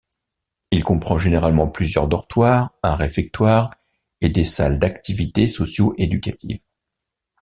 Il 0.71 0.83
comprend 0.83 1.19
généralement 1.19 1.67
plusieurs 1.67 2.07
dortoirs, 2.07 2.73
un 2.81 2.95
réfectoire 2.95 3.69
et 4.21 4.29
des 4.29 4.45
salles 4.45 4.79
d’activité 4.79 5.47
socio-éducative. 5.47 6.63